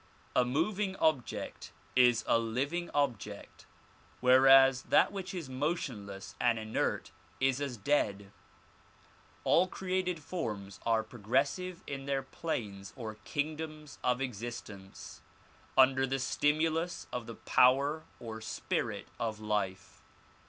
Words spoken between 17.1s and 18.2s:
of the power